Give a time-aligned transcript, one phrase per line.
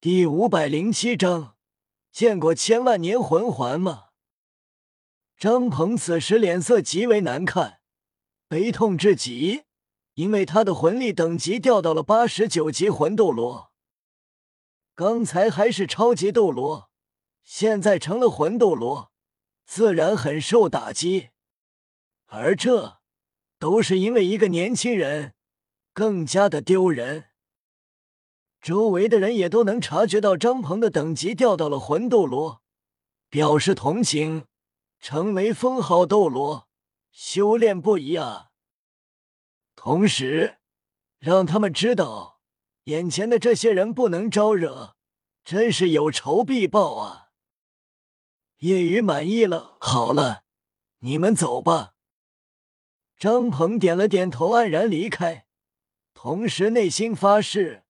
[0.00, 1.56] 第五百零七章，
[2.12, 4.10] 见过千万年魂环吗？
[5.36, 7.80] 张鹏此时脸色极为难看，
[8.46, 9.64] 悲痛至极，
[10.14, 13.72] 因为他的魂力等级掉到了八十九级魂斗罗。
[14.94, 16.90] 刚才还是超级斗罗，
[17.42, 19.10] 现在成了魂斗罗，
[19.66, 21.30] 自然很受打击。
[22.26, 23.00] 而这
[23.58, 25.34] 都是因为一个年轻人，
[25.92, 27.27] 更加的丢人。
[28.60, 32.62] 周围的人也都能察觉到张鹏的等级掉到了魂斗罗，
[33.28, 34.44] 表示同情。
[35.00, 36.68] 成为封号斗罗，
[37.12, 38.50] 修炼不一啊！
[39.76, 40.58] 同时，
[41.20, 42.40] 让他们知道，
[42.86, 44.96] 眼前的这些人不能招惹，
[45.44, 47.28] 真是有仇必报啊！
[48.58, 50.42] 叶雨满意了，好了，
[50.98, 51.94] 你们走吧。
[53.16, 55.46] 张鹏点了点头，黯然离开，
[56.12, 57.84] 同时内心发誓。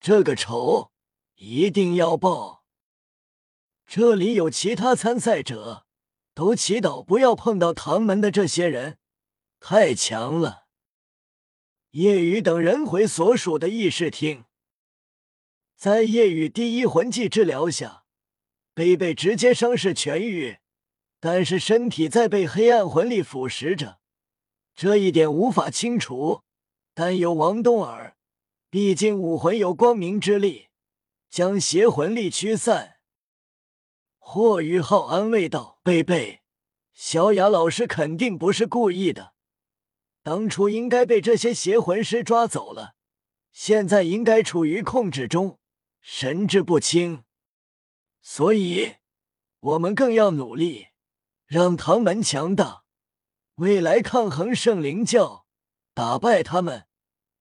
[0.00, 0.92] 这个仇
[1.34, 2.64] 一定要报！
[3.84, 5.86] 这里有其他参赛者，
[6.34, 8.98] 都祈祷不要碰到唐门的这些人，
[9.58, 10.66] 太强了。
[11.92, 14.44] 夜雨等人回所属的议事厅，
[15.74, 18.04] 在夜雨第一魂技治疗下，
[18.74, 20.58] 贝贝直接伤势痊愈，
[21.18, 23.98] 但是身体在被黑暗魂力腐蚀着，
[24.76, 26.42] 这一点无法清除。
[26.94, 28.17] 但有王东儿。
[28.70, 30.68] 毕竟武魂有光明之力，
[31.30, 32.98] 将邪魂力驱散。
[34.18, 36.42] 霍雨浩安慰道：“贝贝，
[36.92, 39.32] 小雅老师肯定不是故意的，
[40.22, 42.94] 当初应该被这些邪魂师抓走了，
[43.52, 45.58] 现在应该处于控制中，
[46.02, 47.24] 神志不清。
[48.20, 48.96] 所以，
[49.60, 50.88] 我们更要努力，
[51.46, 52.84] 让唐门强大，
[53.54, 55.46] 未来抗衡圣灵教，
[55.94, 56.84] 打败他们。”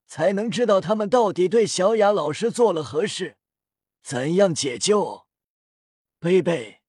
[0.08, 3.38] 才能知道他们到底对小雅老师做了何事，
[4.02, 5.27] 怎样解救？
[6.19, 6.81] 贝贝，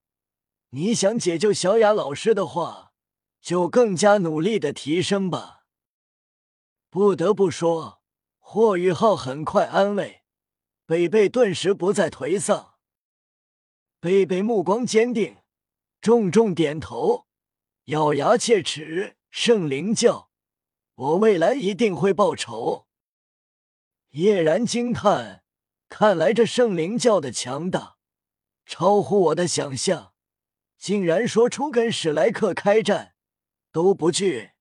[0.70, 2.92] 你想解救小雅老师的话，
[3.41, 5.64] 就更加努力的提升吧。
[6.89, 8.01] 不得不说，
[8.39, 10.23] 霍雨浩很快安慰
[10.86, 12.77] 贝贝，顿时不再颓丧。
[14.00, 15.39] 贝贝目光坚定，
[16.00, 17.27] 重重点头，
[17.86, 20.30] 咬牙切齿：“圣灵教，
[20.95, 22.86] 我未来一定会报仇。”
[24.13, 25.45] 叶然惊叹
[25.89, 27.98] ：“看来这圣灵教的强大，
[28.64, 30.14] 超乎我的想象，
[30.79, 33.14] 竟然说出跟史莱克开战
[33.70, 34.52] 都不惧。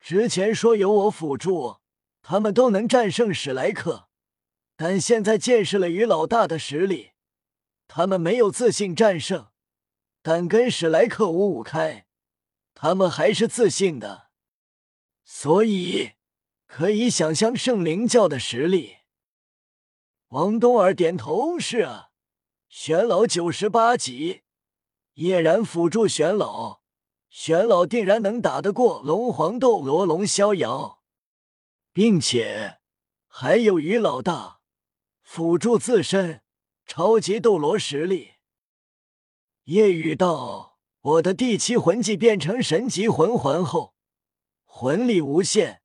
[0.00, 1.76] 之前说有我辅助，
[2.22, 4.08] 他们都能战胜史莱克，
[4.74, 7.10] 但现在见识了于老大的实力，
[7.86, 9.48] 他们没有自信战胜，
[10.22, 12.06] 但跟史莱克五五开，
[12.72, 14.30] 他们还是自信的。
[15.24, 16.12] 所以。”
[16.66, 18.96] 可以想象圣灵教的实力。
[20.28, 22.10] 王东儿点头：“是啊，
[22.68, 24.42] 玄老九十八级，
[25.14, 26.80] 叶然辅助玄老，
[27.30, 31.00] 玄老定然能打得过龙皇斗罗龙逍遥，
[31.92, 32.78] 并且
[33.28, 34.60] 还有于老大
[35.22, 36.42] 辅助自身
[36.84, 38.32] 超级斗罗实力。”
[39.64, 43.94] 叶雨道：“我的第七魂技变成神级魂环后，
[44.64, 45.82] 魂力无限。”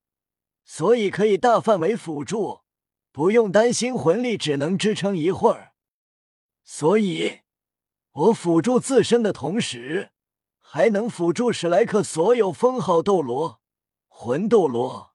[0.73, 2.61] 所以可以大范围辅助，
[3.11, 5.73] 不用担心魂力只能支撑一会儿。
[6.63, 7.41] 所以，
[8.13, 10.11] 我辅助自身的同时，
[10.61, 13.59] 还能辅助史莱克所有封号斗罗、
[14.07, 15.11] 魂斗罗。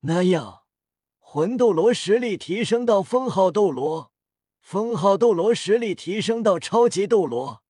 [0.00, 0.64] 那样，
[1.18, 4.12] 魂斗罗实力提升到封号斗罗，
[4.60, 7.62] 封号斗罗实力提升到超级斗罗，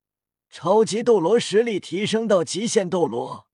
[0.50, 3.47] 超级斗罗实力提升到极限斗罗。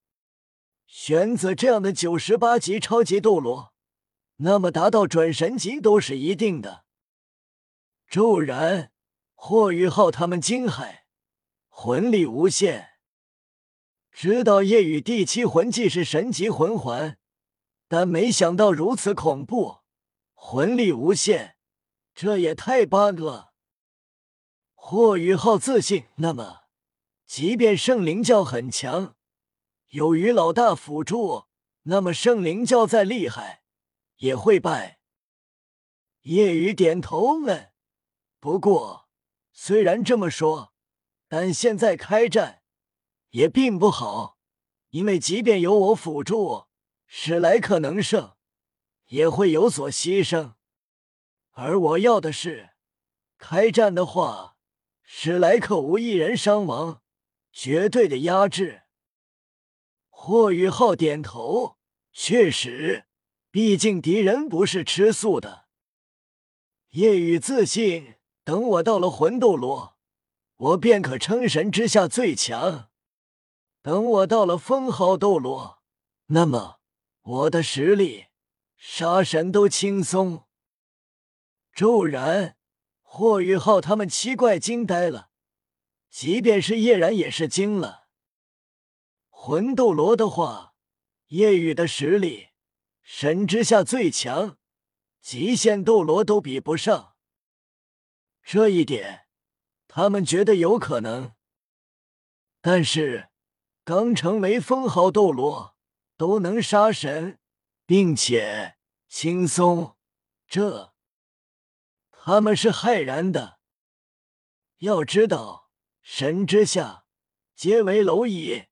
[0.94, 3.74] 选择这样的九十八级超级斗罗，
[4.36, 6.84] 那么达到准神级都是一定的。
[8.08, 8.92] 骤然，
[9.34, 11.00] 霍雨浩他们惊骇，
[11.66, 12.90] 魂力无限。
[14.12, 17.18] 知道夜雨第七魂技是神级魂环，
[17.88, 19.78] 但没想到如此恐怖，
[20.32, 21.56] 魂力无限，
[22.14, 23.52] 这也太 bug 了。
[24.76, 26.66] 霍雨浩自信，那么，
[27.26, 29.16] 即便圣灵教很强。
[29.88, 31.44] 有于老大辅助，
[31.82, 33.62] 那么圣灵教再厉害
[34.16, 34.98] 也会败。
[36.22, 37.72] 叶雨点头问
[38.40, 39.08] ：“不过，
[39.52, 40.72] 虽然这么说，
[41.28, 42.62] 但现在开战
[43.30, 44.38] 也并不好，
[44.90, 46.66] 因为即便有我辅助，
[47.06, 48.36] 史莱克能胜，
[49.08, 50.54] 也会有所牺牲。
[51.52, 52.70] 而我要的是，
[53.38, 54.56] 开战的话，
[55.02, 57.02] 史莱克无一人伤亡，
[57.52, 58.80] 绝对的压制。”
[60.26, 61.76] 霍雨浩点头，
[62.10, 63.04] 确实，
[63.50, 65.66] 毕竟敌人不是吃素的。
[66.92, 69.98] 夜雨自信，等我到了魂斗罗，
[70.56, 72.88] 我便可称神之下最强；
[73.82, 75.82] 等我到了封号斗罗，
[76.28, 76.78] 那么
[77.20, 78.28] 我的实力
[78.78, 80.44] 杀神都轻松。
[81.74, 82.56] 骤然，
[83.02, 85.28] 霍雨浩他们七怪惊呆了，
[86.08, 88.03] 即便是叶然也是惊了。
[89.46, 90.74] 魂斗罗的话，
[91.26, 92.48] 叶雨的实力
[93.02, 94.56] 神之下最强，
[95.20, 97.14] 极限斗罗都比不上。
[98.42, 99.26] 这一点，
[99.86, 101.34] 他们觉得有可能。
[102.62, 103.28] 但是，
[103.84, 105.76] 刚成为封号斗罗
[106.16, 107.38] 都能杀神，
[107.84, 109.98] 并且轻松，
[110.48, 110.94] 这
[112.10, 113.58] 他们是骇然的。
[114.78, 115.70] 要知道，
[116.00, 117.04] 神之下
[117.54, 118.68] 皆为蝼蚁，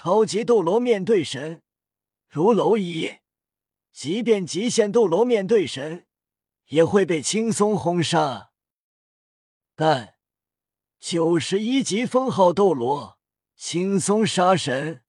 [0.00, 1.60] 超级斗罗面对神
[2.28, 3.16] 如蝼蚁，
[3.90, 6.06] 即便极限斗罗面对神，
[6.68, 8.52] 也会被轻松轰杀。
[9.74, 10.14] 但
[11.00, 13.18] 九十一级封号斗罗
[13.56, 15.02] 轻松杀神，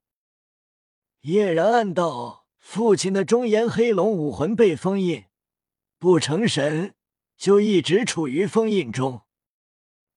[1.22, 5.26] 叶然暗道：父亲的中炎黑龙武魂被封印，
[6.00, 6.96] 不成神
[7.38, 9.22] 就一直处于封印中。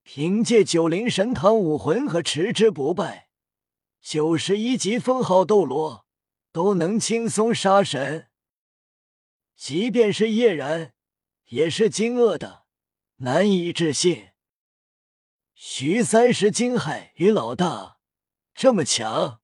[0.02, 3.28] 凭借九灵神堂武魂和持之不败，
[4.02, 6.04] 九十一级封号斗罗
[6.50, 8.28] 都能轻松杀神。
[9.54, 10.92] 即便是叶然，
[11.46, 12.64] 也是惊愕的，
[13.18, 14.30] 难以置信。
[15.54, 17.98] 徐三石惊骇：“于老大
[18.52, 19.40] 这么强？”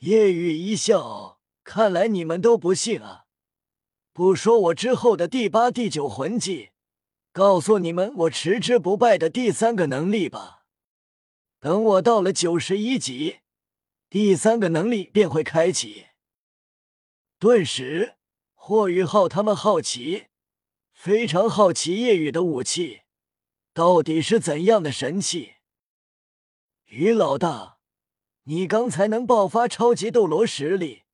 [0.00, 3.24] 叶雨一笑：“看来你们都不信啊！
[4.12, 6.72] 不说我之后的第八、第九魂技，
[7.32, 10.61] 告诉你们我持之不败的第三个能力吧。
[11.62, 13.38] 等我到了九十一级，
[14.10, 16.06] 第三个能力便会开启。”
[17.38, 18.16] 顿时，
[18.54, 20.26] 霍雨浩他们好奇，
[20.92, 23.02] 非常好奇叶雨的武器。
[23.72, 25.52] 到底是怎样的神器？
[26.86, 27.78] 于老大，
[28.46, 31.04] 你刚才能爆发超级斗罗实力，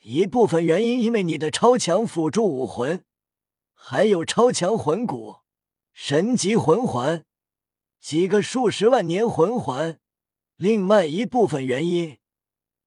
[0.00, 3.02] 一部分原因因为你的超强辅助武魂，
[3.72, 5.38] 还有超强魂骨、
[5.94, 7.24] 神级魂环、
[8.00, 10.00] 几个数十万年魂环。
[10.56, 12.18] 另外一部分原因，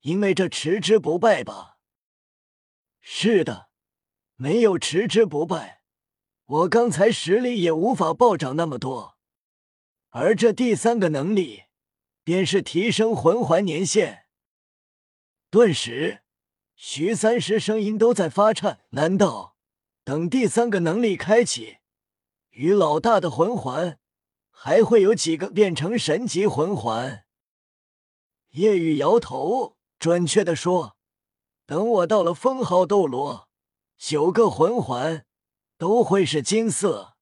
[0.01, 1.77] 因为这持之不败吧？
[2.99, 3.69] 是的，
[4.35, 5.81] 没有持之不败。
[6.45, 9.17] 我刚才实力也无法暴涨那么多，
[10.09, 11.63] 而这第三个能力
[12.23, 14.25] 便是提升魂环年限。
[15.49, 16.21] 顿时，
[16.75, 18.81] 徐三石声音都在发颤。
[18.89, 19.55] 难道
[20.03, 21.77] 等第三个能力开启，
[22.49, 23.99] 于老大的魂环
[24.65, 27.25] 还会有几个变成神级魂环？
[28.51, 30.95] 叶雨摇头，准确的说，
[31.65, 33.49] 等我到了封号斗罗，
[33.97, 35.25] 九个魂环。
[35.77, 37.17] 都会是金色。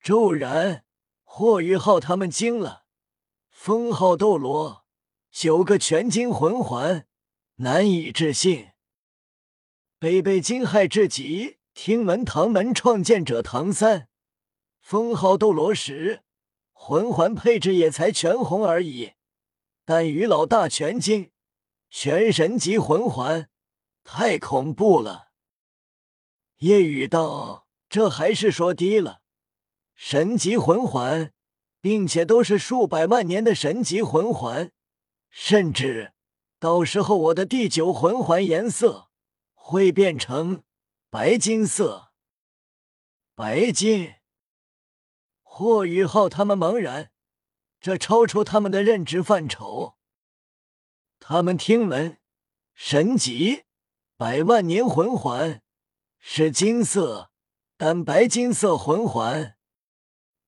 [0.00, 0.84] 骤然，
[1.24, 2.84] 霍雨浩他们惊了。
[3.50, 4.84] 封号斗罗，
[5.32, 7.08] 九个全金魂环，
[7.56, 8.68] 难以置信。
[9.98, 11.58] 贝贝惊骇至极。
[11.74, 14.08] 听闻唐门创建者唐三，
[14.82, 16.22] 封号斗罗时，
[16.72, 19.12] 魂环配置也才全红而已。
[19.84, 21.30] 但于老大全金，
[21.88, 23.48] 全神级魂环，
[24.02, 25.30] 太恐怖了。
[26.58, 29.22] 夜雨道：“这还是说低了，
[29.94, 31.32] 神级魂环，
[31.80, 34.72] 并且都是数百万年的神级魂环，
[35.30, 36.12] 甚至
[36.58, 39.08] 到时候我的第九魂环颜色
[39.54, 40.64] 会变成
[41.08, 42.10] 白金色。
[43.36, 44.14] 白金。”
[45.54, 47.12] 霍雨浩他们茫然，
[47.78, 49.98] 这超出他们的认知范畴。
[51.20, 52.18] 他们听闻
[52.72, 53.64] 神级
[54.16, 55.62] 百万年魂环。
[56.18, 57.30] 是金色，
[57.76, 59.58] 但白金色魂环，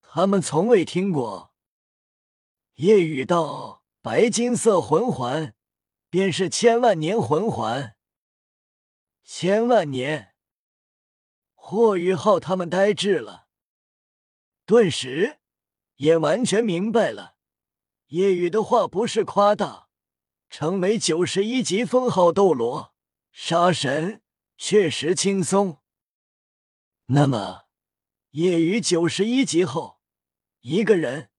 [0.01, 1.53] 他们从未听过。
[2.77, 5.55] 夜雨道：“白金色魂环，
[6.09, 7.95] 便是千万年魂环。
[9.23, 10.35] 千万年。”
[11.55, 13.44] 霍雨浩他们呆滞了，
[14.67, 15.39] 顿时
[15.97, 17.37] 也完全明白了，
[18.09, 19.89] 夜雨的话不是夸大。
[20.49, 22.95] 成为九十一级封号斗罗，
[23.33, 24.23] 杀神。
[24.57, 25.79] 确实轻松。
[27.07, 27.65] 那么，
[28.31, 29.99] 夜雨九十一级后，
[30.61, 31.31] 一个人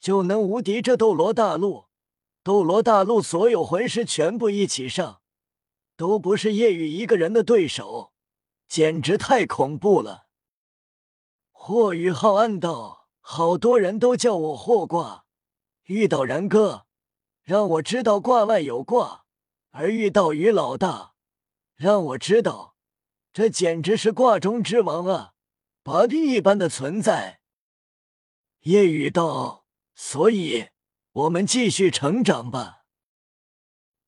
[0.00, 1.86] 就能无敌这斗罗大陆。
[2.42, 5.22] 斗罗大陆所有魂师全部一起上，
[5.96, 8.12] 都不是夜雨一个人的对手，
[8.66, 10.25] 简直太恐怖了。
[11.68, 15.26] 霍雨浩暗道：好多人都叫我霍挂，
[15.86, 16.86] 遇到然哥，
[17.42, 19.24] 让我知道挂外有挂；
[19.70, 21.14] 而遇到于老大。
[21.74, 22.76] 让我知道，
[23.32, 25.32] 这简直是挂中之王啊，
[25.82, 27.40] 拔地一般的存在。
[28.60, 30.68] 夜雨道：“所以，
[31.10, 32.84] 我们继续成长吧。”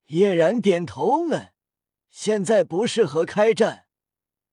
[0.06, 1.52] 叶然点头问
[2.08, 3.88] ：“现在不适合开战，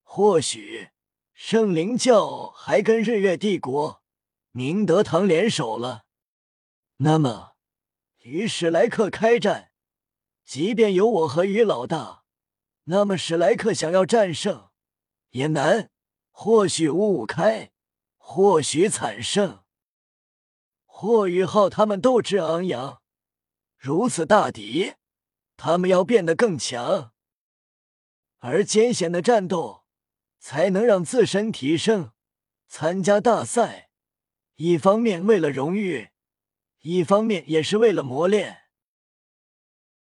[0.01, 0.89] 或许
[1.37, 4.01] 圣灵教还跟日月帝国、
[4.51, 6.05] 明德堂联手了。
[6.97, 7.57] 那么，
[8.21, 9.73] 与史莱克开战，
[10.45, 12.23] 即便有我和于老大，
[12.85, 14.69] 那么史莱克想要战胜
[15.31, 15.91] 也难。
[16.31, 17.71] 或许五五开，
[18.15, 19.63] 或许惨胜。
[20.85, 23.01] 霍雨浩他们斗志昂扬，
[23.77, 24.93] 如此大敌。”
[25.57, 27.13] 他们要变得更强，
[28.39, 29.84] 而艰险的战斗
[30.39, 32.11] 才能让自身提升。
[32.67, 33.89] 参加大赛，
[34.55, 36.09] 一方面为了荣誉，
[36.81, 38.64] 一方面也是为了磨练。